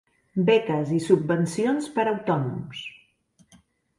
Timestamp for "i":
0.99-1.01